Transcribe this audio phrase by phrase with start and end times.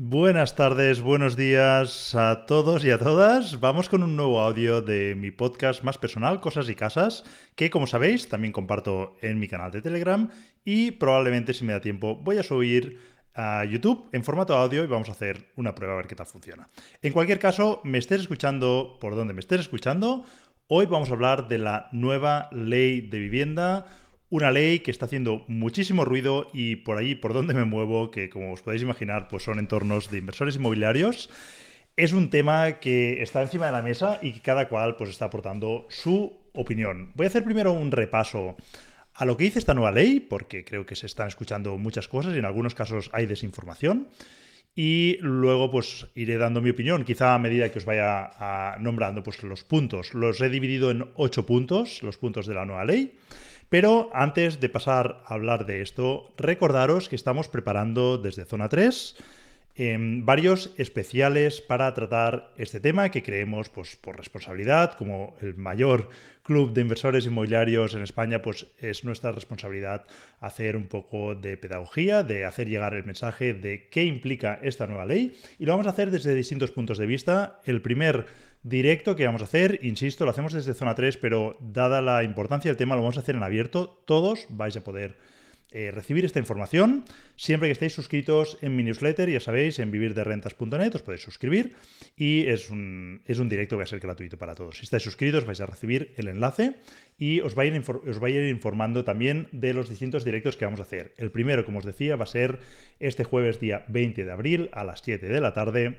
[0.00, 3.58] Buenas tardes, buenos días a todos y a todas.
[3.58, 7.24] Vamos con un nuevo audio de mi podcast más personal, Cosas y Casas,
[7.56, 10.30] que como sabéis también comparto en mi canal de Telegram
[10.64, 13.00] y probablemente si me da tiempo voy a subir
[13.34, 16.26] a YouTube en formato audio y vamos a hacer una prueba a ver qué tal
[16.26, 16.68] funciona.
[17.02, 20.24] En cualquier caso, me estés escuchando por donde me estés escuchando,
[20.68, 23.97] hoy vamos a hablar de la nueva ley de vivienda
[24.30, 28.28] una ley que está haciendo muchísimo ruido y por ahí, por donde me muevo, que
[28.28, 31.30] como os podéis imaginar, pues son entornos de inversores inmobiliarios,
[31.96, 35.24] es un tema que está encima de la mesa y que cada cual pues está
[35.26, 37.12] aportando su opinión.
[37.14, 38.56] Voy a hacer primero un repaso
[39.14, 42.36] a lo que dice esta nueva ley, porque creo que se están escuchando muchas cosas
[42.36, 44.08] y en algunos casos hay desinformación.
[44.76, 49.42] Y luego pues iré dando mi opinión, quizá a medida que os vaya nombrando pues,
[49.42, 50.14] los puntos.
[50.14, 53.18] Los he dividido en ocho puntos, los puntos de la nueva ley.
[53.68, 59.16] Pero antes de pasar a hablar de esto, recordaros que estamos preparando desde Zona 3
[59.76, 66.08] em, varios especiales para tratar este tema que creemos pues, por responsabilidad, como el mayor
[66.42, 70.06] club de inversores inmobiliarios en España, pues es nuestra responsabilidad
[70.40, 75.04] hacer un poco de pedagogía, de hacer llegar el mensaje de qué implica esta nueva
[75.04, 77.60] ley y lo vamos a hacer desde distintos puntos de vista.
[77.66, 79.80] El primer directo que vamos a hacer.
[79.82, 83.20] Insisto, lo hacemos desde zona 3, pero dada la importancia del tema, lo vamos a
[83.20, 84.02] hacer en abierto.
[84.06, 85.16] Todos vais a poder
[85.70, 87.04] eh, recibir esta información.
[87.36, 91.76] Siempre que estéis suscritos en mi newsletter, ya sabéis, en vivirderrentas.net os podéis suscribir
[92.16, 94.78] y es un, es un directo que va a ser gratuito para todos.
[94.78, 96.76] Si estáis suscritos vais a recibir el enlace
[97.18, 100.56] y os va, a ir, os va a ir informando también de los distintos directos
[100.56, 101.12] que vamos a hacer.
[101.18, 102.60] El primero, como os decía, va a ser
[102.98, 105.98] este jueves día 20 de abril a las 7 de la tarde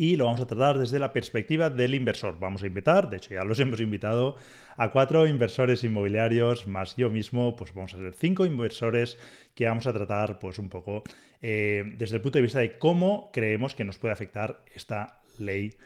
[0.00, 2.38] y lo vamos a tratar desde la perspectiva del inversor.
[2.40, 4.34] Vamos a invitar, de hecho ya los hemos invitado,
[4.78, 9.18] a cuatro inversores inmobiliarios, más yo mismo, pues vamos a ser cinco inversores
[9.54, 11.02] que vamos a tratar pues un poco
[11.42, 15.76] eh, desde el punto de vista de cómo creemos que nos puede afectar esta ley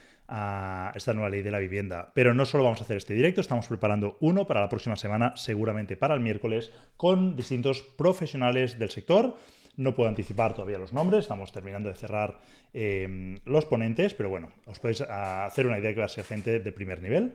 [0.94, 2.12] esta nueva ley de la vivienda.
[2.14, 5.36] Pero no solo vamos a hacer este directo, estamos preparando uno para la próxima semana,
[5.36, 9.36] seguramente para el miércoles, con distintos profesionales del sector
[9.76, 12.38] no puedo anticipar todavía los nombres, estamos terminando de cerrar
[12.72, 16.24] eh, los ponentes, pero bueno, os podéis ah, hacer una idea que va a ser
[16.24, 17.34] gente de primer nivel.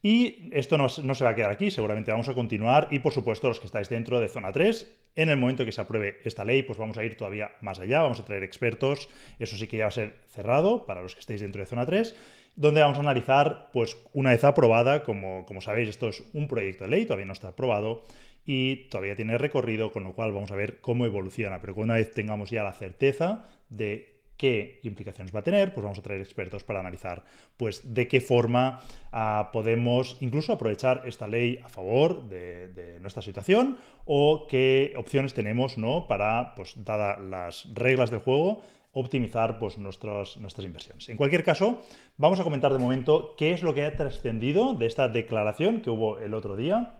[0.00, 3.48] Y esto no, se va a quedar aquí, seguramente vamos a continuar y por supuesto
[3.48, 6.62] los que estáis dentro de zona 3, en el momento que se apruebe esta ley,
[6.62, 9.08] pues vamos a ir todavía más allá, vamos a traer expertos,
[9.40, 11.84] eso sí que ya va a ser cerrado para los que estéis dentro de zona
[11.84, 12.14] 3,
[12.54, 16.84] donde vamos a analizar, pues una vez aprobada, como, como sabéis, esto es un proyecto
[16.84, 18.04] de ley, todavía no está aprobado,
[18.50, 21.60] y todavía tiene recorrido, con lo cual vamos a ver cómo evoluciona.
[21.60, 25.98] Pero una vez tengamos ya la certeza de qué implicaciones va a tener, pues vamos
[25.98, 27.24] a traer expertos para analizar
[27.58, 28.80] pues de qué forma
[29.12, 33.76] ah, podemos incluso aprovechar esta ley a favor de, nuestra situación
[34.06, 36.08] o qué opciones tenemos ¿no?
[36.08, 41.06] para, pues dadas las reglas del juego, optimizar pues, nuestras inversiones.
[41.10, 41.82] En cualquier caso,
[42.16, 45.90] vamos a comentar de momento qué es lo que ha trascendido de esta declaración que
[45.90, 46.97] hubo el otro día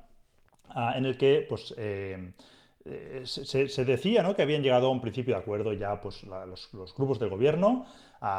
[0.95, 2.33] En el que pues, eh,
[2.85, 4.35] eh, se, decía ¿no?
[4.35, 7.87] que habían llegado a un principio de acuerdo ya pues, los, grupos del gobierno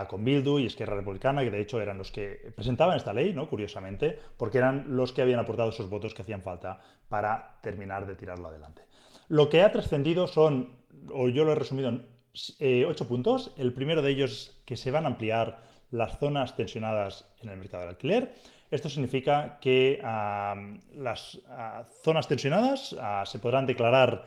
[0.09, 3.49] con Bildu y Esquerra Republicana, que de hecho eran los que presentaban esta ley, ¿no?
[3.49, 8.15] curiosamente, porque eran los que habían aportado esos votos que hacían falta para terminar de
[8.15, 8.81] tirarlo adelante.
[9.29, 10.73] Lo que ha trascendido son,
[11.13, 12.05] o yo lo he resumido en
[12.59, 13.53] eh, ocho puntos.
[13.57, 15.61] El primero de ellos que se van a ampliar
[15.91, 18.33] las zonas tensionadas en el mercado del alquiler.
[18.71, 21.39] Esto significa que las
[22.03, 24.25] zonas tensionadas se podrán declarar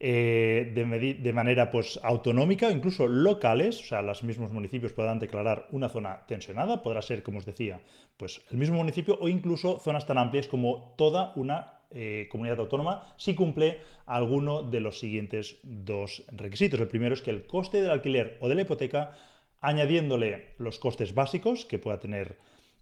[0.00, 5.88] eh, de, manera pues, autonómica incluso locales, o sea, los mismos municipios podrán declarar una
[5.88, 7.80] zona tensionada, podrá ser, como os decía,
[8.16, 13.14] pues el mismo municipio o incluso zonas tan amplias como toda una eh, comunidad autónoma
[13.16, 16.80] si cumple alguno de los siguientes dos requisitos.
[16.80, 19.16] El primero es que el coste del alquiler o de la hipoteca,
[19.60, 22.36] añadiéndole los costes básicos que pueda tener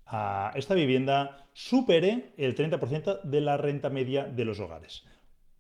[0.07, 5.05] a esta vivienda supere el 30% de la renta media de los hogares.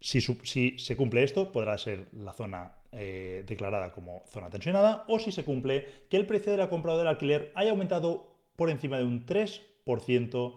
[0.00, 5.30] Si, se cumple esto, podrá ser la zona eh, declarada como zona tensionada o si
[5.30, 8.98] se cumple que el precio de la compra o del alquiler haya aumentado por encima
[8.98, 10.54] de un 3%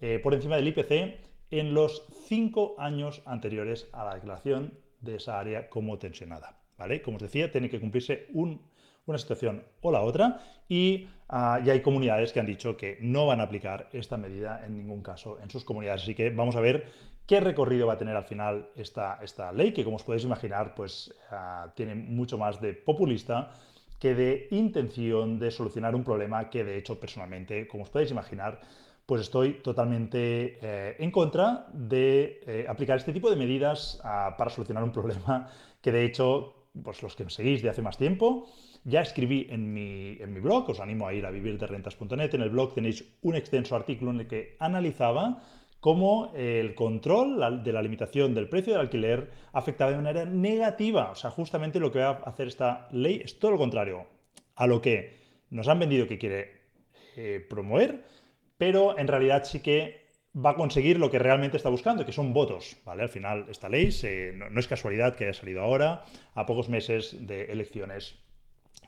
[0.00, 5.38] eh, por encima del IPC en los cinco años anteriores a la declaración de esa
[5.38, 6.58] área como tensionada.
[6.76, 7.02] ¿vale?
[7.02, 8.62] Como os decía, tiene que cumplirse un
[9.06, 13.40] una situación o la otra y ya hay comunidades que han dicho que no van
[13.40, 16.02] a aplicar esta medida en ningún caso en sus comunidades.
[16.02, 16.86] Así que vamos a ver
[17.26, 20.74] qué recorrido va a tener al final esta, esta ley, que como os podéis imaginar,
[20.74, 23.52] pues ah, tiene mucho más de populista
[23.98, 28.60] que de intención de solucionar un problema que de hecho personalmente, como os podéis imaginar,
[29.06, 34.50] pues estoy totalmente eh, en contra de eh, aplicar este tipo de medidas ah, para
[34.50, 35.48] solucionar un problema
[35.80, 36.52] que de hecho
[36.82, 38.46] pues los que me seguís de hace más tiempo,
[38.86, 42.50] ya escribí en mi, en mi blog, os animo a ir a vivirderrentas.net, en el
[42.50, 45.42] blog tenéis un extenso artículo en el que analizaba
[45.80, 51.10] cómo el control de la limitación del precio del alquiler afectaba de manera negativa.
[51.10, 54.06] O sea, justamente lo que va a hacer esta ley es todo lo contrario
[54.54, 55.16] a lo que
[55.50, 56.62] nos han vendido que quiere
[57.16, 58.04] eh, promover,
[58.56, 62.32] pero en realidad sí que va a conseguir lo que realmente está buscando, que son
[62.32, 62.76] votos.
[62.84, 63.02] ¿vale?
[63.02, 63.90] Al final, esta ley
[64.34, 66.04] no, es casualidad que haya salido ahora,
[66.34, 68.25] a pocos meses de elecciones.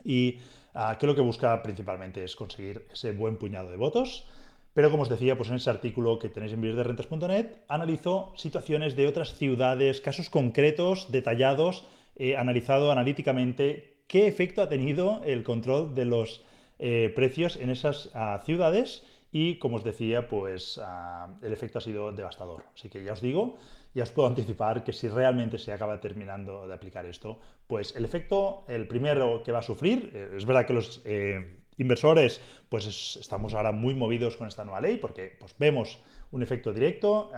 [0.05, 0.39] Y
[0.75, 4.27] uh, que lo que busca principalmente es conseguir ese buen puñado de votos.
[4.75, 9.09] Pero como os decía, pues en ese artículo que tenéis en vivirderrentas.net, analizó situaciones de
[9.09, 11.85] otras ciudades, casos concretos, detallados,
[12.15, 16.45] he analizado analíticamente qué efecto ha tenido el control de los
[16.79, 19.03] eh, precios en esas ah, ciudades
[19.33, 22.65] y, como os decía, pues ah, el efecto ha sido devastador.
[22.75, 23.59] Así que ya os digo,
[23.94, 28.05] ya os puedo anticipar que si realmente se acaba terminando de aplicar esto, pues el
[28.05, 33.17] efecto, el primero que va a sufrir, eh, es verdad que los eh, inversores, pues
[33.17, 35.99] estamos ahora muy movidos con esta nueva ley porque pues, vemos
[36.31, 37.31] un efecto directo.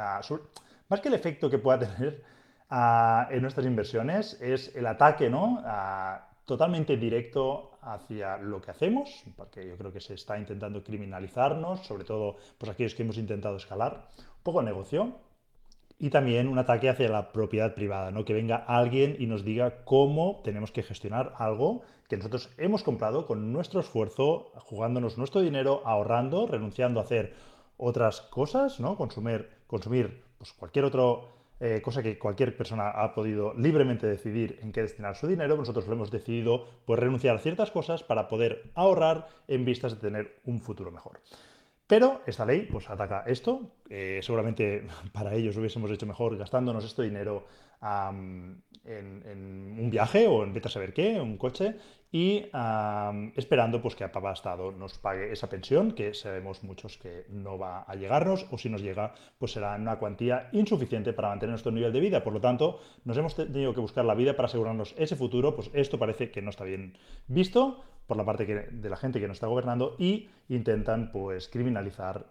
[0.88, 2.22] más que el efecto que pueda tener
[2.70, 5.62] en nuestras inversiones, es el ataque ¿no?
[6.44, 12.04] totalmente directo hacia lo que hacemos, porque yo creo que se está intentando criminalizarnos, sobre
[12.04, 15.16] todo pues, aquellos que hemos intentado escalar, un poco negocio,
[16.00, 18.24] y también un ataque hacia la propiedad privada, ¿no?
[18.24, 23.26] que venga alguien y nos diga cómo tenemos que gestionar algo que nosotros hemos comprado
[23.26, 27.34] con nuestro esfuerzo, jugándonos nuestro dinero, ahorrando, renunciando a hacer
[27.76, 28.96] otras cosas, ¿no?
[28.96, 31.28] consumir, consumir pues, cualquier otro
[31.60, 35.86] eh, cosa que cualquier persona ha podido libremente decidir en qué destinar su dinero, nosotros
[35.86, 40.40] lo hemos decidido pues, renunciar a ciertas cosas para poder ahorrar en vistas de tener
[40.46, 41.20] un futuro mejor.
[41.90, 43.72] Pero esta ley pues, ataca esto.
[44.22, 47.46] Seguramente para ellos hubiésemos hecho mejor gastándonos este dinero
[47.82, 51.74] en, un viaje o en vete a saber qué, un coche,
[52.12, 52.44] y
[53.34, 57.58] esperando pues, que a papá Estado nos pague esa pensión, que sabemos muchos que no
[57.58, 61.72] va a llegarnos, o si nos llega, pues será una cuantía insuficiente para mantener nuestro
[61.72, 62.22] nivel de vida.
[62.22, 65.70] Por lo tanto, nos hemos tenido que buscar la vida para asegurarnos ese futuro, pues
[65.74, 66.96] esto parece que no está bien
[67.26, 72.26] visto por la parte de la gente que nos está gobernando y intentan pues criminalizar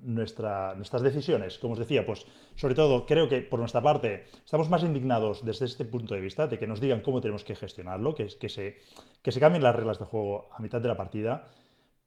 [0.00, 1.58] nuestras decisiones.
[1.58, 2.24] Como os decía, pues
[2.54, 6.46] sobre todo creo que por nuestra parte estamos más indignados desde este punto de vista
[6.46, 8.76] de que nos digan cómo tenemos que gestionarlo, que, que, se,
[9.20, 11.48] que se cambien las reglas de juego a mitad de la partida,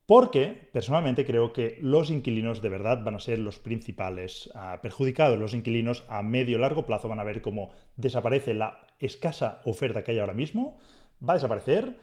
[0.06, 5.38] porque personalmente creo que los inquilinos de verdad van a ser los principales ah, perjudicados.
[5.38, 10.12] Los inquilinos a medio largo plazo van a ver cómo desaparece la escasa oferta que
[10.12, 10.80] hay ahora mismo,
[11.22, 11.98] va a desaparecer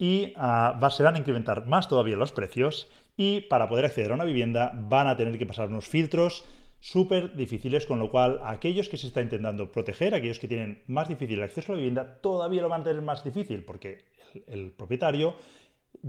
[0.00, 2.88] y uh, se van a incrementar más todavía los precios
[3.18, 6.46] y para poder acceder a una vivienda van a tener que pasar unos filtros
[6.80, 11.06] súper difíciles, con lo cual aquellos que se está intentando proteger, aquellos que tienen más
[11.06, 14.06] difícil el acceso a la vivienda, todavía lo van a tener más difícil porque
[14.46, 15.36] el, propietario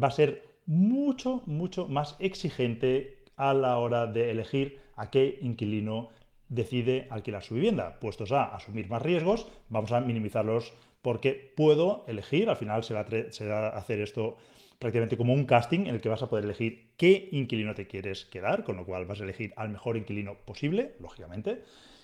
[0.02, 6.12] va a ser mucho, mucho más exigente a la hora de elegir a qué inquilino
[6.48, 8.00] decide alquilar su vivienda.
[8.00, 10.72] Puestos a asumir más riesgos, vamos a minimizarlos
[11.02, 14.38] porque puedo elegir, al final se va, a, hacer esto
[14.80, 18.26] prácticamente como un casting en el que vas a poder elegir qué inquilino te quieres
[18.26, 21.64] quedar, con lo cual vas a elegir al mejor inquilino posible, lógicamente,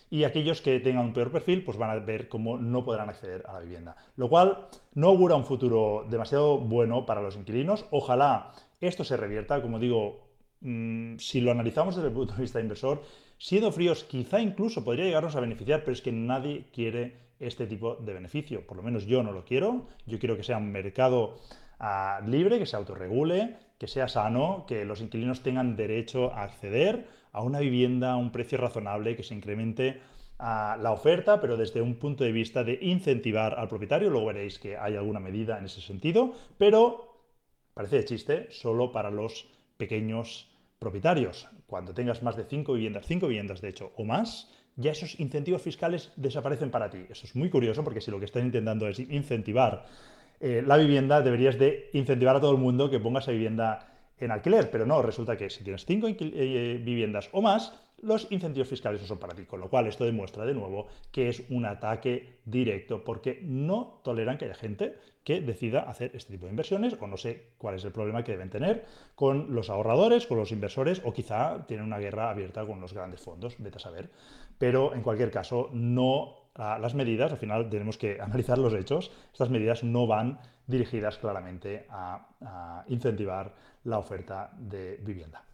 [0.09, 3.43] y aquellos que tengan un peor perfil pues van a ver cómo no podrán acceder
[3.47, 3.95] a la vivienda.
[4.15, 7.85] Lo cual no augura un futuro demasiado bueno para los inquilinos.
[7.91, 10.29] Ojalá esto se revierta, como digo,
[10.61, 13.01] mm, si lo analizamos desde el punto de vista de inversor,
[13.37, 17.95] siendo fríos quizá incluso podría llegarnos a beneficiar, pero es que nadie quiere este tipo
[17.95, 18.65] de beneficio.
[18.65, 19.87] Por lo menos yo no lo quiero.
[20.05, 21.37] Yo quiero que sea un mercado
[21.79, 27.07] ah, libre, que se autorregule, que sea sano, que los inquilinos tengan derecho a acceder
[27.31, 30.01] a una vivienda a un precio razonable, que se incremente
[30.39, 34.09] ah, la oferta, pero desde un punto de vista de incentivar al propietario.
[34.09, 37.23] Luego veréis que hay alguna medida en ese sentido, pero
[37.73, 41.47] parece de chiste, solo para los pequeños propietarios.
[41.67, 45.61] Cuando tengas más de cinco viviendas, cinco viviendas de hecho, o más, ya esos incentivos
[45.61, 47.05] fiscales desaparecen para ti.
[47.09, 49.85] Eso es muy curioso porque si lo que están intentando es incentivar
[50.39, 53.87] eh, la vivienda, deberías de incentivar a todo el mundo que ponga esa vivienda
[54.19, 58.67] en alquiler, pero no, resulta que si tienes cinco eh, viviendas o más, los incentivos
[58.67, 61.65] fiscales no son para ti, con lo cual esto demuestra de nuevo que es un
[61.65, 66.95] ataque directo porque no toleran que haya gente que decida hacer este tipo de inversiones
[66.99, 68.85] o no sé cuál es el problema que deben tener
[69.15, 73.21] con los ahorradores, con los inversores o quizá tienen una guerra abierta con los grandes
[73.21, 74.09] fondos, vete a saber.
[74.57, 79.49] Pero en cualquier caso, no las medidas, al final tenemos que analizar los hechos, estas
[79.49, 85.46] medidas no van dirigidas claramente a incentivar la oferta de vivienda.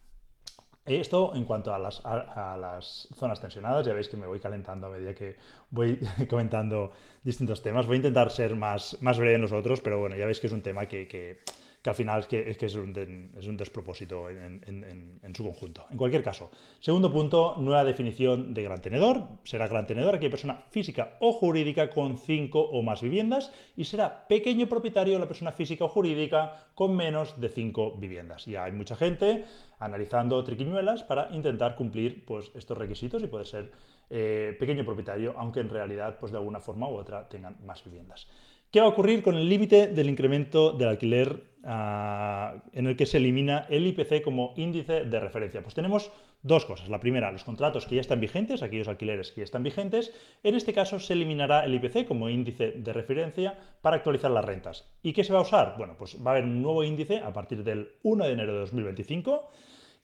[0.86, 4.86] Esto en cuanto a las, a, las, zonas tensionadas, ya veis que me voy calentando
[4.86, 5.36] a medida que
[5.70, 5.98] voy
[6.28, 7.86] comentando distintos temas.
[7.86, 10.46] Voy a intentar ser más, más breve en los otros, pero bueno, ya veis que
[10.46, 11.38] es un tema que, que
[11.84, 12.96] que al final es que es, que es, un,
[13.36, 15.84] es un, despropósito en, su conjunto.
[15.90, 16.50] En cualquier caso,
[16.80, 19.28] segundo punto, nueva definición de gran tenedor.
[19.44, 24.26] Será gran tenedor aquella persona física o jurídica con cinco o más viviendas y será
[24.26, 28.46] pequeño propietario la persona física o jurídica con menos de cinco viviendas.
[28.46, 29.44] Ya hay mucha gente
[29.78, 33.72] analizando triquiñuelas para intentar cumplir pues, estos requisitos y poder ser
[34.08, 38.26] eh, pequeño propietario, aunque en realidad pues, de alguna forma u otra tengan más viviendas.
[38.74, 43.06] ¿Qué va a ocurrir con el límite del incremento del alquiler ah, en el que
[43.06, 45.62] se elimina el IPC como índice de referencia?
[45.62, 46.10] Pues tenemos
[46.42, 46.88] dos cosas.
[46.88, 50.12] La primera, los contratos que ya están vigentes, aquellos alquileres que ya están vigentes.
[50.42, 54.90] En este caso se eliminará el IPC como índice de referencia para actualizar las rentas.
[55.04, 55.76] ¿Y qué se va a usar?
[55.78, 58.58] Bueno, pues va a haber un nuevo índice a partir del 1 de enero de
[58.58, 59.50] 2025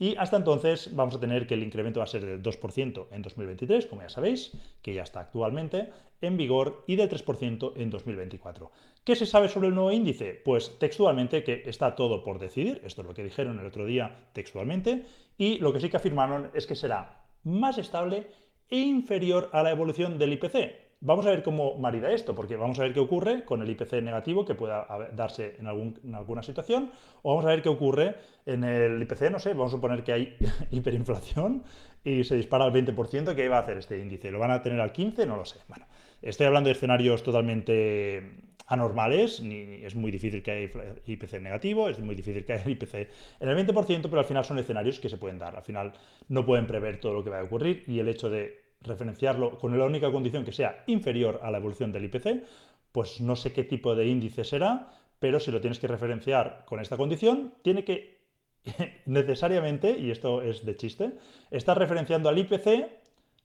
[0.01, 3.21] y hasta entonces vamos a tener que el incremento va a ser del 2% en
[3.21, 5.91] 2023, como ya sabéis, que ya está actualmente
[6.23, 8.73] en vigor, y del 3% en 2024.
[9.05, 10.41] ¿Qué se sabe sobre el nuevo índice?
[10.43, 14.31] Pues textualmente que está todo por decidir, esto es lo que dijeron el otro día
[14.33, 15.05] textualmente,
[15.37, 18.31] y lo que sí que afirmaron es que será más estable
[18.71, 20.90] e inferior a la evolución del IPC.
[21.03, 24.03] Vamos a ver cómo marida esto, porque vamos a ver qué ocurre con el IPC
[24.03, 26.91] negativo que pueda darse en, alguna situación,
[27.23, 30.13] o vamos a ver qué ocurre en el IPC, no sé, vamos a suponer que
[30.13, 30.37] hay
[30.71, 31.65] hiperinflación
[32.05, 34.31] y se dispara al 20%, ¿qué va a hacer este índice?
[34.31, 35.27] ¿Lo van a tener al 15%?
[35.27, 35.61] No lo sé.
[35.69, 35.87] Bueno,
[36.21, 41.99] estoy hablando de escenarios totalmente anormales, ni, es muy difícil que haya IPC negativo, es
[41.99, 42.95] muy difícil que haya IPC
[43.41, 45.57] en el 20%, pero al final son escenarios que se pueden dar.
[45.57, 45.95] Al final
[46.29, 49.77] no pueden prever todo lo que va a ocurrir y el hecho de referenciarlo con
[49.79, 52.45] la única condición que sea inferior a la evolución del IPC,
[52.93, 56.81] pues no sé qué tipo de índice será, pero si lo tienes que referenciar con
[56.81, 58.21] esta condición, tiene que
[59.07, 61.13] necesariamente, y esto es de chiste,
[61.51, 62.89] estar referenciando al IPC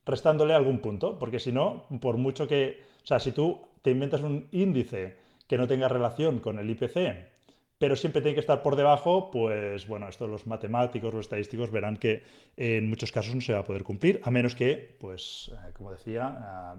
[0.05, 4.21] restándole algún punto, porque si no, por mucho que, o sea, si tú te inventas
[4.21, 7.34] un índice que no tenga relación con el IPC
[7.77, 11.97] pero siempre tiene que estar por debajo, pues bueno, esto los matemáticos, los estadísticos verán
[11.97, 12.23] que
[12.55, 15.91] en muchos casos no se va a poder cumplir, a menos que, pues, eh, como
[15.91, 16.75] decía, ah,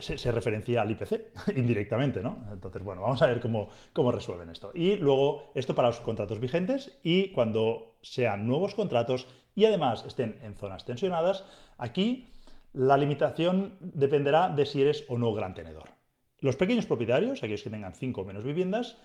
[0.00, 2.44] se, referencia al IPC indirectamente, ¿no?
[2.52, 4.70] Entonces, bueno, vamos a ver cómo, cómo resuelven esto.
[4.74, 10.38] Y luego, esto para los contratos vigentes y cuando sean nuevos contratos y además estén
[10.42, 11.44] en zonas tensionadas,
[11.78, 12.28] aquí
[12.72, 15.97] la limitación dependerá de si eres o no gran tenedor.
[16.40, 18.96] Los pequeños propietarios, aquellos que tengan 5 o menos viviendas,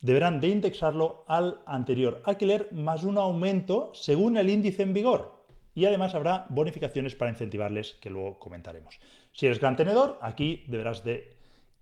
[0.00, 5.44] deberán de indexarlo al anterior alquiler más un aumento según el índice en vigor.
[5.74, 8.98] Y además habrá bonificaciones para incentivarles, que luego comentaremos.
[9.32, 11.36] Si eres gran tenedor, aquí deberás de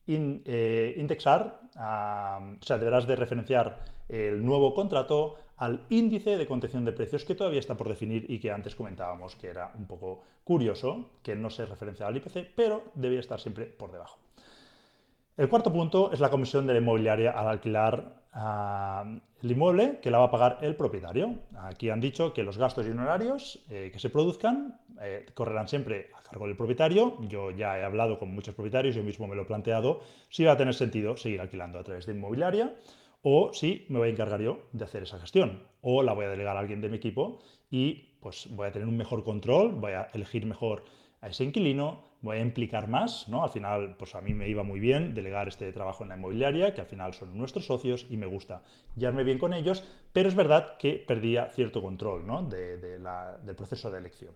[0.06, 6.92] eh, indexar, o sea, deberás de referenciar el nuevo contrato al índice de contención de
[6.92, 11.10] precios que todavía está por definir y que antes comentábamos que era un poco curioso,
[11.22, 14.18] que no se referencia al IPC, pero debía estar siempre por debajo.
[15.38, 19.04] El cuarto punto es la comisión de la inmobiliaria al alquilar ah,
[19.40, 21.36] el inmueble que la va a pagar el propietario.
[21.60, 26.10] Aquí han dicho que los gastos y honorarios eh, que se produzcan eh, correrán siempre
[26.18, 27.18] a cargo del propietario.
[27.28, 30.54] Yo ya he hablado con muchos propietarios, yo mismo me lo he planteado, si va
[30.54, 32.74] a tener sentido seguir alquilando a través de inmobiliaria
[33.22, 36.30] o si me voy a encargar yo de hacer esa gestión o la voy a
[36.30, 37.38] delegar a alguien de mi equipo
[37.70, 40.82] y pues voy a tener un mejor control, voy a elegir mejor
[41.20, 43.44] a ese inquilino, voy a implicar más, ¿no?
[43.44, 46.74] Al final, pues a mí me iba muy bien delegar este trabajo en la inmobiliaria,
[46.74, 48.62] que al final son nuestros socios y me gusta
[48.96, 52.42] llevarme bien con ellos, pero es verdad que perdía cierto control, ¿no?
[52.42, 54.34] del proceso de elección.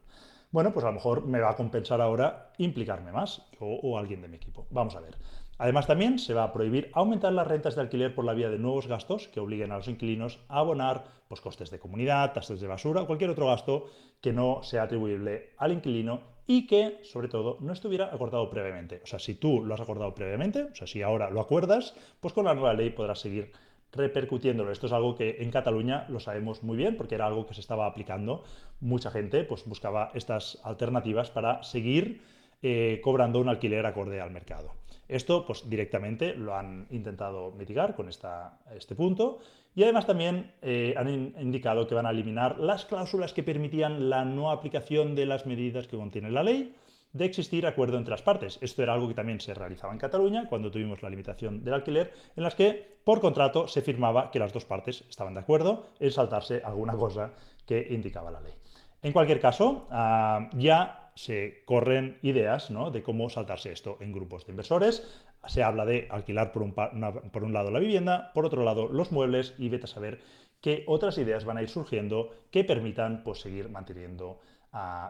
[0.53, 4.29] Bueno, pues a lo mejor me va a compensar ahora implicarme más, o, alguien de
[4.29, 4.67] mi equipo.
[4.71, 5.17] Vamos a ver.
[5.59, 8.59] Además, también se va a prohibir aumentar las rentas de alquiler por la vía de
[8.59, 12.67] nuevos gastos que obliguen a los inquilinos a abonar pues, costes de comunidad, tasas de
[12.67, 13.87] basura o cualquier otro gasto
[14.21, 19.01] que no sea atribuible al inquilino y que, sobre todo, no estuviera acordado previamente.
[19.05, 22.35] O sea, si tú lo has acordado previamente, o sea, si ahora lo acuerdas, pues
[22.35, 23.53] con la nueva ley podrás seguir
[23.93, 24.73] repercutiéndolo.
[24.73, 27.61] Esto es algo que en Cataluña lo sabemos muy bien porque era algo que se
[27.61, 28.45] estaba aplicando.
[28.81, 32.23] Mucha gente pues, buscaba estas alternativas para seguir
[32.63, 34.73] eh, cobrando un alquiler acorde al mercado.
[35.12, 39.40] Esto pues, directamente lo han intentado mitigar con este punto
[39.75, 44.25] y además también eh, han indicado que van a eliminar las cláusulas que permitían la
[44.25, 46.75] no aplicación de las medidas que contiene la ley
[47.12, 48.59] de existir acuerdo entre las partes.
[48.62, 52.12] Esto era algo que también se realizaba en Cataluña cuando tuvimos la limitación del alquiler,
[52.35, 56.11] en las que por contrato se firmaba que las dos partes estaban de acuerdo en
[56.11, 57.33] saltarse alguna cosa
[57.66, 58.54] que indicaba la ley.
[59.02, 64.52] En cualquier caso, ah, ya se corren ideas de cómo saltarse esto en grupos de
[64.52, 65.25] inversores.
[65.47, 69.69] se habla de alquilar por un, lado la vivienda, por otro lado los muebles y
[69.69, 70.21] vete a saber
[70.61, 74.40] qué otras ideas van a ir surgiendo que permitan pues, seguir manteniendo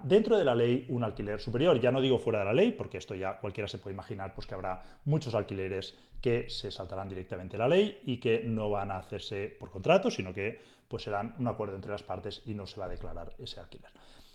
[0.02, 1.78] dentro de la ley un alquiler superior.
[1.80, 4.46] Ya no digo fuera de la ley, porque esto ya cualquiera se puede imaginar pues,
[4.46, 8.98] que habrá muchos alquileres que se saltarán directamente la ley y que no van a
[8.98, 12.80] hacerse por contrato, sino que pues, serán un acuerdo entre las partes y no se
[12.80, 13.92] va a declarar ese alquiler.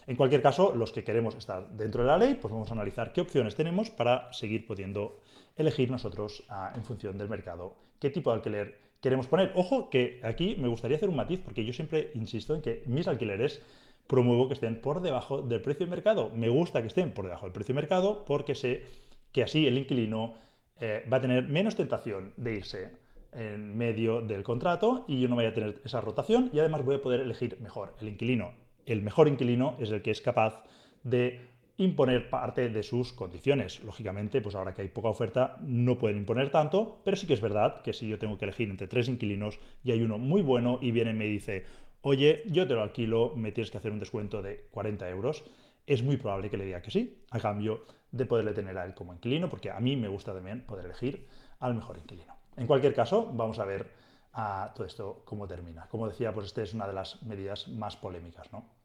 [0.07, 3.13] En cualquier caso, los que queremos estar dentro de la ley, pues vamos a analizar
[3.13, 5.19] qué opciones tenemos para seguir pudiendo
[5.55, 9.51] elegir nosotros ah, en función del mercado qué tipo de alquiler queremos poner.
[9.55, 13.07] Ojo que aquí me gustaría hacer un matiz porque yo siempre insisto en que mis
[13.07, 13.61] alquileres
[14.07, 16.31] promuevo que estén por debajo del precio de mercado.
[16.33, 18.83] Me gusta que estén por debajo del precio de mercado porque sé
[19.31, 20.35] que así el inquilino
[20.79, 22.91] eh, va a tener menos tentación de irse
[23.33, 26.95] en medio del contrato y yo no voy a tener esa rotación y además voy
[26.95, 27.93] a poder elegir mejor.
[27.99, 28.53] El inquilino,
[28.87, 30.63] el mejor inquilino es el que es capaz
[31.03, 33.83] de imponer parte de sus condiciones.
[33.83, 37.41] Lógicamente, pues ahora que hay poca oferta, no pueden imponer tanto, pero sí que es
[37.41, 40.79] verdad que si yo tengo que elegir entre tres inquilinos y hay uno muy bueno
[40.81, 41.65] y viene y me dice,
[42.01, 45.43] oye, yo te lo alquilo, me tienes que hacer un descuento de 40 euros,
[45.85, 48.93] es muy probable que le diga que sí, a cambio de poderle tener a él
[48.95, 51.27] como inquilino, porque a mí me gusta también poder elegir
[51.59, 52.35] al mejor inquilino.
[52.55, 53.87] En cualquier caso, vamos a ver
[54.33, 55.87] a todo esto cómo termina.
[55.89, 58.76] Como decía, pues esta es una de las medidas más polémicas, ¿no?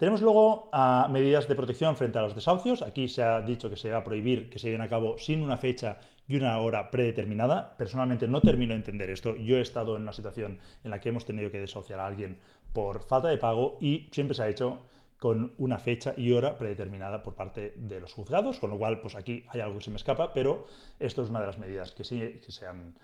[0.00, 0.70] Tenemos luego
[1.10, 2.80] medidas de protección frente a los desahucios.
[2.80, 5.42] Aquí se ha dicho que se va a prohibir que se lleven a cabo sin
[5.42, 7.76] una fecha y una hora predeterminada.
[7.76, 9.36] Personalmente no termino de entender esto.
[9.36, 12.38] Yo he estado en una situación en la que hemos tenido que desahuciar a alguien
[12.72, 14.78] por falta de pago y siempre se ha hecho
[15.18, 19.16] con una fecha y hora predeterminada por parte de los juzgados, con lo cual pues
[19.16, 20.66] aquí hay algo que se me escapa, pero
[20.98, 22.94] esto es una de las medidas que sí que se han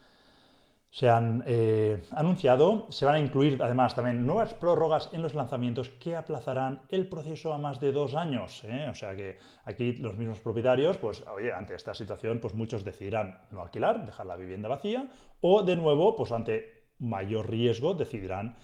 [0.96, 2.86] se han eh, anunciado.
[2.88, 7.52] Se van a incluir además también nuevas prórrogas en los lanzamientos que aplazarán el proceso
[7.52, 8.64] a más de dos años.
[8.64, 8.86] ¿eh?
[8.90, 9.36] O sea que
[9.66, 14.24] aquí los mismos propietarios, pues oye, ante esta situación, pues muchos decidirán no alquilar, dejar
[14.24, 15.06] la vivienda vacía,
[15.42, 18.56] o de nuevo, pues ante mayor riesgo, decidirán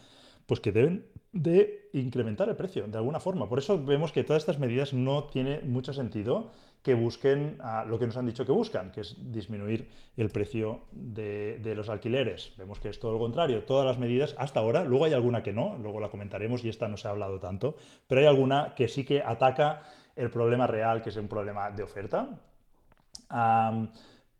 [0.46, 3.46] pues que deben de incrementar el precio de alguna forma.
[3.46, 6.50] Por eso vemos que todas estas medidas no tienen mucho sentido
[6.82, 11.72] que busquen lo que nos han dicho que buscan, que es disminuir el precio de,
[11.76, 12.52] los alquileres.
[12.58, 15.52] Vemos que es todo lo contrario, todas las medidas hasta ahora, luego hay alguna que
[15.52, 17.76] no, luego la comentaremos y esta no se ha hablado tanto,
[18.08, 19.82] pero hay alguna que sí que ataca
[20.16, 22.28] el problema real, que es un problema de oferta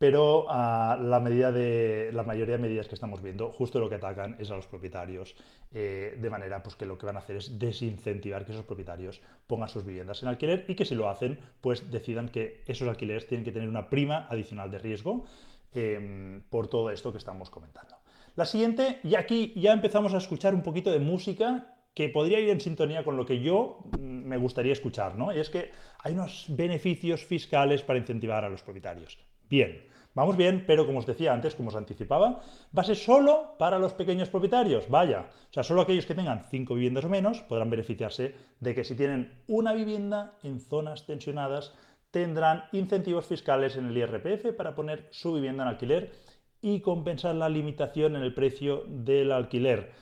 [0.02, 3.94] pero ah, la, medida de, la mayoría de medidas que estamos viendo, justo lo que
[3.94, 5.36] atacan es a los propietarios,
[5.70, 9.20] eh, de manera pues, que lo que van a hacer es desincentivar que esos propietarios
[9.46, 13.28] pongan sus viviendas en alquiler y que si lo hacen, pues decidan que esos alquileres
[13.28, 15.24] tienen que tener una prima adicional de riesgo
[15.72, 17.94] em, por todo esto que estamos comentando.
[18.34, 22.48] La siguiente, y aquí ya empezamos a escuchar un poquito de música que podría ir
[22.48, 25.32] en sintonía con lo que yo mm, me gustaría escuchar, ¿no?
[25.32, 29.16] Y es que hay unos beneficios fiscales para incentivar a los propietarios.
[29.48, 32.42] Bien, Vamos bien, pero como os decía antes, como os anticipaba,
[32.76, 34.88] va a ser solo para los pequeños propietarios.
[34.90, 38.84] Vaya, o sea, solo aquellos que tengan cinco viviendas o menos podrán beneficiarse de que
[38.84, 41.72] si tienen una vivienda en zonas tensionadas,
[42.10, 46.12] tendrán incentivos fiscales en el IRPF para poner su vivienda en alquiler
[46.60, 49.92] y compensar la limitación en el precio del alquiler.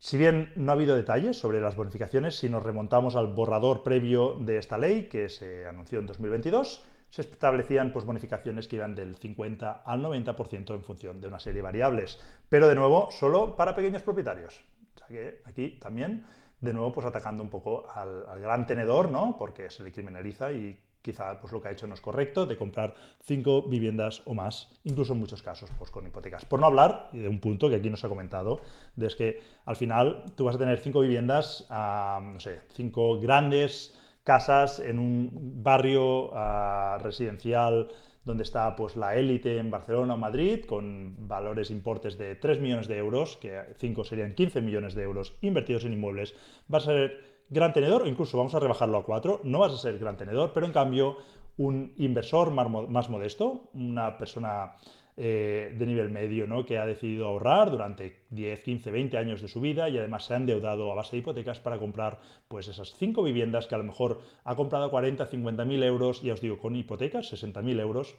[0.00, 4.36] Si bien no ha habido detalles sobre las bonificaciones, si nos remontamos al borrador previo
[4.40, 9.16] de esta ley que se anunció en 2022, se establecían pues, bonificaciones que iban del
[9.16, 12.20] 50 al 90% en función de una serie de variables.
[12.48, 14.60] Pero de nuevo, solo para pequeños propietarios.
[14.94, 16.26] O sea que aquí también,
[16.60, 19.36] de nuevo, pues atacando un poco al, gran tenedor, ¿no?
[19.38, 22.58] Porque se le criminaliza y quizá pues, lo que ha hecho no es correcto, de
[22.58, 26.44] comprar cinco viviendas o más, incluso en muchos casos pues, con hipotecas.
[26.44, 28.60] Por no hablar, de un punto que aquí nos ha comentado,
[28.96, 33.97] de es que al final tú vas a tener cinco viviendas, no sé, cinco grandes
[34.28, 35.30] casas en un
[35.62, 37.88] barrio ah, residencial
[38.26, 42.88] donde está pues, la élite en Barcelona o Madrid, con valores importes de 3 millones
[42.88, 46.34] de euros, que 5 serían 15 millones de euros invertidos en inmuebles,
[46.68, 49.98] vas a ser gran tenedor, incluso vamos a rebajarlo a 4, no vas a ser
[49.98, 51.16] gran tenedor, pero en cambio
[51.56, 54.74] un inversor más modesto, una persona
[55.20, 56.64] eh, de nivel medio, ¿no?
[56.64, 60.34] que ha decidido ahorrar durante 10, 15, 20 años de su vida y además se
[60.34, 63.84] ha endeudado a base de hipotecas para comprar pues, esas cinco viviendas que a lo
[63.84, 68.14] mejor ha comprado 40, 50 mil euros, ya os digo, con hipotecas, 60 mil euros,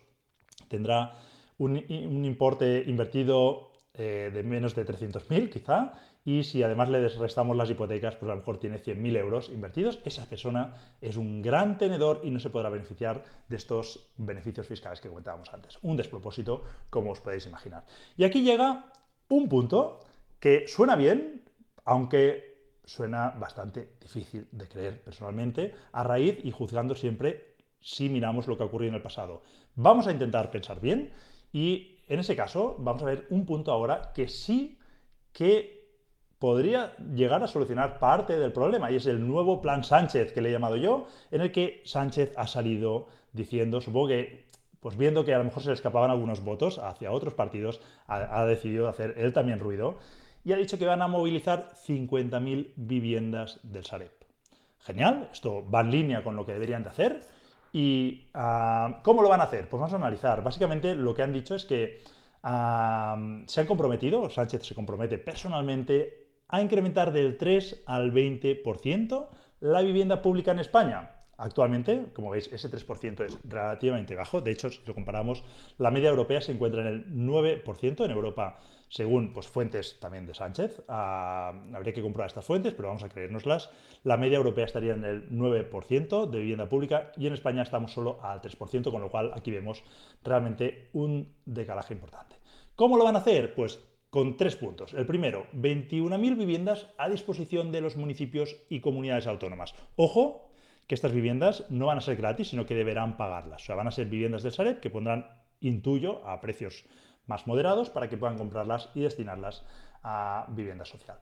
[0.67, 1.15] tendrá
[1.57, 1.77] un,
[2.25, 5.93] importe invertido eh, de menos de 300.000 quizá
[6.29, 9.99] y si además le restamos las hipotecas, pues a lo mejor tiene 100.000 euros invertidos,
[10.05, 15.01] esa persona es un gran tenedor y no se podrá beneficiar de estos beneficios fiscales
[15.01, 15.79] que comentábamos antes.
[15.81, 17.83] Un despropósito, como os podéis imaginar.
[18.15, 18.91] Y aquí llega
[19.29, 20.01] un punto
[20.39, 21.45] que suena bien,
[21.83, 28.55] aunque suena bastante difícil de creer personalmente, a raíz y juzgando siempre si miramos lo
[28.55, 29.41] que ha ocurrido en el pasado.
[29.73, 31.11] Vamos a intentar pensar bien
[31.51, 34.77] y en ese caso vamos a ver un punto ahora que sí
[35.33, 35.78] que
[36.39, 40.49] podría llegar a solucionar parte del problema y es el nuevo plan Sánchez que le
[40.49, 44.49] he llamado yo, en el que Sánchez ha salido diciendo, supongo que
[44.79, 48.45] pues viendo que a lo mejor se le escapaban algunos votos hacia otros partidos, ha,
[48.45, 49.97] decidido hacer él también ruido
[50.45, 54.13] y ha dicho que van a movilizar 50.000 viviendas del Sareb.
[54.79, 57.21] Genial, esto va en línea con lo que deberían de hacer.
[57.73, 59.67] ¿Y ah, cómo lo van a hacer?
[59.67, 60.41] Pues vamos a analizar.
[60.41, 62.01] Básicamente lo que han dicho es que
[62.43, 69.27] ah, se han comprometido, Sánchez se compromete personalmente a incrementar del 3 al 20%
[69.61, 71.11] la vivienda pública en España.
[71.37, 74.41] Actualmente, como veis, ese 3% es relativamente bajo.
[74.41, 75.41] De hecho, si lo comparamos,
[75.77, 78.03] la media europea se encuentra en el 9%.
[78.03, 78.59] En Europa,
[78.89, 83.09] según pues, fuentes también de Sánchez, ah, habría que comprobar estas fuentes, pero vamos a
[83.09, 83.69] creérnoslas.
[84.03, 88.19] La media europea estaría en el 9% de vivienda pública y en España estamos solo
[88.21, 89.81] al 3%, con lo cual aquí vemos
[90.23, 92.35] realmente un decalaje importante.
[92.75, 93.55] ¿Cómo lo van a hacer?
[93.55, 93.79] Pues
[94.09, 94.93] con tres puntos.
[94.93, 99.75] El primero, 21.000 viviendas a disposición de los municipios y comunidades autónomas.
[99.95, 100.49] Ojo,
[100.87, 103.61] que estas viviendas no van a ser gratis, sino que deberán pagarlas.
[103.61, 105.27] O sea, van a ser viviendas del Sareb que pondrán,
[105.59, 106.85] intuyo, a precios
[107.27, 109.63] más moderados para que puedan comprarlas y destinarlas
[110.01, 111.19] a vivienda social.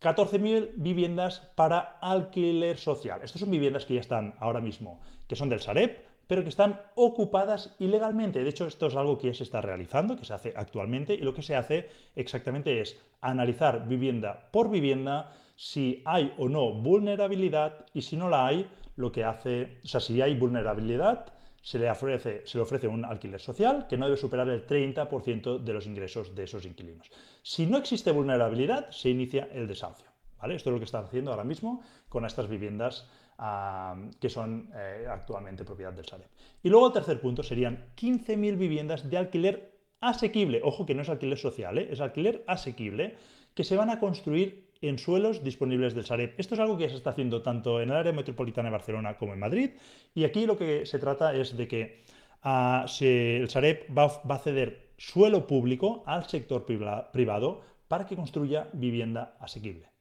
[0.00, 3.20] 14.000 viviendas para alquiler social.
[3.22, 6.80] Estas son viviendas que ya están ahora mismo, que son del Sareb, pero que están
[6.94, 8.42] ocupadas ilegalmente.
[8.42, 11.18] De hecho, esto es algo que ya se está realizando, que se hace actualmente, y
[11.18, 17.86] lo que se hace exactamente es analizar vivienda por vivienda si hay o no vulnerabilidad
[17.94, 21.32] y si no la hay, lo que hace, o sea, si hay vulnerabilidad,
[21.62, 25.58] se le ofrece, se le ofrece un alquiler social que no debe superar el 30%
[25.58, 27.08] de los ingresos de esos inquilinos.
[27.42, 30.06] Si no existe vulnerabilidad, se inicia el desahucio.
[30.40, 30.56] ¿vale?
[30.56, 33.08] Esto es lo que están haciendo ahora mismo con estas viviendas
[33.38, 36.28] ah, que son eh, actualmente propiedad del Sareb.
[36.62, 40.60] Y luego el tercer punto serían 15.000 viviendas de alquiler asequible.
[40.64, 41.88] Ojo que no es alquiler social, ¿eh?
[41.90, 43.16] es alquiler asequible
[43.54, 46.34] que se van a construir en suelos disponibles del Sareb.
[46.36, 49.32] Esto es algo que se está haciendo tanto en el área metropolitana de Barcelona como
[49.32, 49.70] en Madrid.
[50.14, 52.02] Y aquí lo que se trata es de que
[52.42, 59.36] ah, el Sareb va, a ceder suelo público al sector privado para que construya vivienda
[59.38, 59.91] asequible.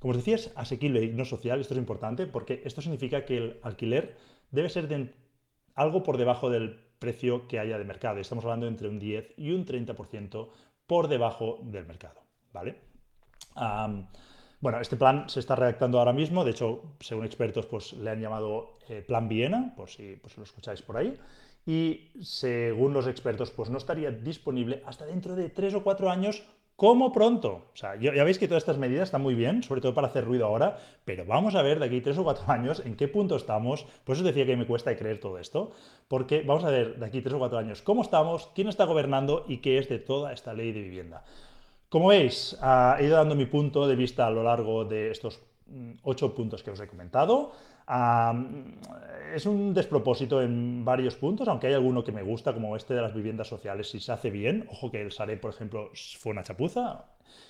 [0.00, 1.60] Como os decía, es asequible y no social.
[1.60, 4.16] Esto es importante porque esto significa que el alquiler
[4.50, 5.14] debe ser
[5.74, 8.18] algo por debajo del precio que haya de mercado.
[8.18, 10.48] Estamos hablando entre un 10 y un 30%
[10.86, 12.20] por debajo del mercado.
[12.52, 12.76] ¿vale?
[14.60, 18.20] bueno, este plan se está redactando ahora mismo, de hecho, según expertos, pues le han
[18.20, 21.16] llamado eh, Plan Viena, por si pues, lo escucháis por ahí,
[21.66, 26.42] y según los expertos, pues no estaría disponible hasta dentro de tres o cuatro años
[26.80, 27.68] como pronto.
[27.74, 30.24] O sea, ya, veis que todas estas medidas están muy bien, sobre todo para hacer
[30.24, 33.36] ruido ahora, pero vamos a ver de aquí tres o cuatro años en qué punto
[33.36, 33.84] estamos.
[34.02, 35.72] Por eso os decía que me cuesta creer todo esto,
[36.08, 39.44] porque vamos a ver de aquí tres o cuatro años cómo estamos, quién está gobernando
[39.46, 41.22] y qué es de toda esta ley de vivienda.
[41.90, 45.38] Como veis, ah, he ido dando mi punto de vista a lo largo de estos
[45.66, 47.52] mm, ocho puntos que os he comentado.
[47.92, 48.32] Ah,
[49.34, 53.02] es un despropósito en varios puntos, aunque hay alguno que me gusta, como este de
[53.02, 54.64] las viviendas sociales, si se hace bien.
[54.70, 57.06] Ojo que el SARE, por ejemplo, fue una chapuza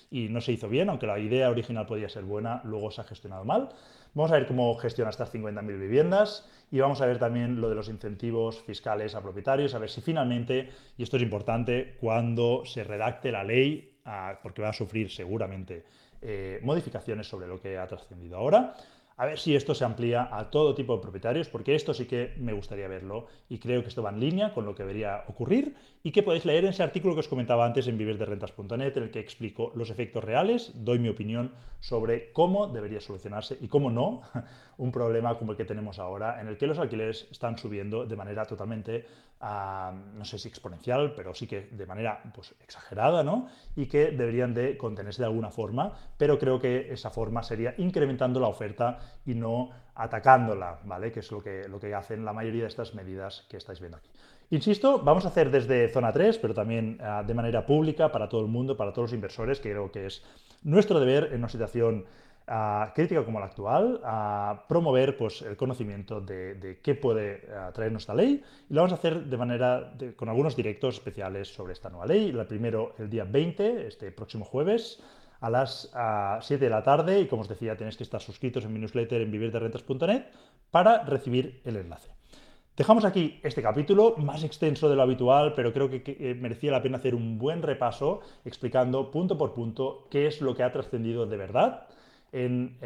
[0.09, 3.03] y no se hizo bien, aunque la idea original podía ser buena, luego se ha
[3.03, 3.69] gestionado mal.
[4.15, 7.75] Vamos a ver cómo gestiona estas 50.000 viviendas y vamos a ver también lo de
[7.75, 12.83] los incentivos fiscales a propietarios, a ver si finalmente, y esto es importante, cuando se
[12.83, 13.99] redacte la ley,
[14.41, 15.83] porque va a sufrir seguramente
[16.19, 18.73] eh, modificaciones sobre lo que ha trascendido ahora.
[19.21, 22.33] A ver si esto se amplía a todo tipo de propietarios, porque esto sí que
[22.39, 25.75] me gustaría verlo y creo que esto va en línea con lo que debería ocurrir
[26.01, 29.11] y que podéis leer en ese artículo que os comentaba antes en viversderentas.net, en el
[29.11, 34.23] que explico los efectos reales, doy mi opinión sobre cómo debería solucionarse y cómo no
[34.79, 38.15] un problema como el que tenemos ahora, en el que los alquileres están subiendo de
[38.15, 39.05] manera totalmente
[39.41, 43.47] no sé si exponencial, pero sí que de manera pues, exagerada, ¿no?
[43.75, 48.39] Y que deberían de contenerse de alguna forma, pero creo que esa forma sería incrementando
[48.39, 51.11] la oferta y no atacándola, ¿vale?
[51.11, 53.97] Que es lo que, lo que hacen la mayoría de estas medidas que estáis viendo
[53.97, 54.09] aquí.
[54.51, 58.41] Insisto, vamos a hacer desde zona 3, pero también ah, de manera pública para todo
[58.41, 60.23] el mundo, para todos los inversores, que creo que es
[60.63, 62.05] nuestro deber en una situación
[62.93, 68.43] crítica como la actual, a promover pues, el conocimiento de, qué puede traer nuestra ley
[68.69, 72.29] y lo vamos a hacer de manera con algunos directos especiales sobre esta nueva ley.
[72.29, 75.01] El primero el día 20, este próximo jueves,
[75.41, 75.91] a las
[76.41, 79.21] 7 de la tarde y como os decía tenéis que estar suscritos en mi newsletter
[79.21, 80.25] en vivirderentas.net
[80.69, 82.11] para recibir el enlace.
[82.77, 86.97] Dejamos aquí este capítulo, más extenso de lo habitual, pero creo que, merecía la pena
[86.97, 91.37] hacer un buen repaso explicando punto por punto qué es lo que ha trascendido de
[91.37, 91.87] verdad
[92.33, 92.79] Em,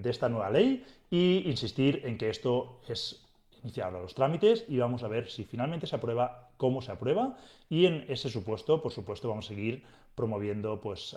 [0.00, 3.22] de esta nueva ley y insistir en que esto es
[3.62, 7.36] iniciar los trámites y vamos a ver si finalmente se aprueba, cómo se aprueba
[7.68, 11.14] y en ese supuesto, por supuesto, vamos a seguir promoviendo pues,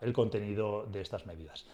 [0.00, 1.66] el contenido de estas medidas.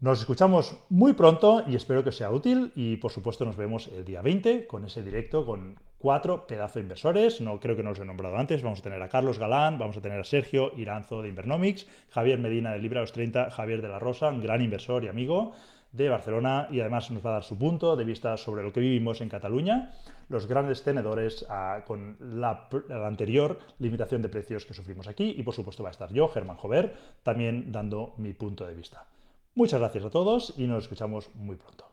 [0.00, 4.06] Nos escuchamos muy pronto y espero que sea útil y por supuesto nos vemos el
[4.06, 7.98] día 20 con ese directo con cuatro pedazos de inversores, no creo que no los
[7.98, 11.22] he nombrado antes, vamos a tener a Carlos Galán, vamos a tener a Sergio Iranzo
[11.22, 15.04] de Invernomics, Javier Medina de Libra los 30, Javier de la Rosa, un gran inversor
[15.04, 15.52] y amigo
[15.92, 18.80] de Barcelona y además nos va a dar su punto de vista sobre lo que
[18.80, 19.92] vivimos en Cataluña,
[20.28, 25.42] los grandes tenedores ah, con la, la, anterior limitación de precios que sufrimos aquí y
[25.42, 29.06] por supuesto va a estar yo, Germán Jover, también dando mi punto de vista.
[29.54, 31.87] Muchas gracias a todos y nos escuchamos muy pronto.